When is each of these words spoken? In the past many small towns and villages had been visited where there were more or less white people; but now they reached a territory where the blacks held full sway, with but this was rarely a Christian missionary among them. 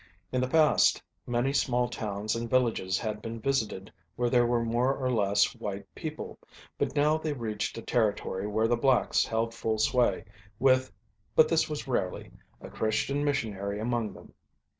In 0.31 0.41
the 0.41 0.47
past 0.47 1.03
many 1.27 1.53
small 1.53 1.87
towns 1.87 2.35
and 2.35 2.49
villages 2.49 2.97
had 2.97 3.21
been 3.21 3.39
visited 3.39 3.93
where 4.15 4.31
there 4.31 4.47
were 4.47 4.65
more 4.65 4.95
or 4.95 5.11
less 5.13 5.55
white 5.55 5.85
people; 5.93 6.39
but 6.79 6.95
now 6.95 7.19
they 7.19 7.33
reached 7.33 7.77
a 7.77 7.83
territory 7.83 8.47
where 8.47 8.67
the 8.67 8.75
blacks 8.75 9.23
held 9.25 9.53
full 9.53 9.77
sway, 9.77 10.25
with 10.57 10.91
but 11.35 11.47
this 11.47 11.69
was 11.69 11.87
rarely 11.87 12.31
a 12.61 12.67
Christian 12.71 13.23
missionary 13.23 13.79
among 13.79 14.13
them. 14.13 14.33